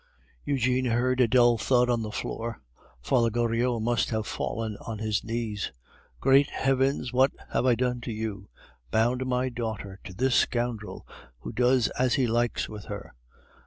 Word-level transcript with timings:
Eugene 0.43 0.85
heard 0.85 1.21
a 1.21 1.27
dull 1.27 1.59
thud 1.59 1.87
on 1.87 2.01
the 2.01 2.11
floor; 2.11 2.59
Father 3.03 3.29
Goriot 3.29 3.79
must 3.83 4.09
have 4.09 4.25
fallen 4.25 4.75
on 4.77 4.97
his 4.97 5.23
knees. 5.23 5.71
"Great 6.19 6.49
heavens! 6.49 7.13
what 7.13 7.31
have 7.53 7.67
I 7.67 7.75
done 7.75 8.01
to 8.01 8.11
you? 8.11 8.49
Bound 8.89 9.27
my 9.27 9.47
daughter 9.49 9.99
to 10.05 10.13
this 10.15 10.33
scoundrel 10.33 11.05
who 11.41 11.51
does 11.51 11.89
as 11.99 12.15
he 12.15 12.25
likes 12.25 12.67
with 12.67 12.85
her! 12.85 13.13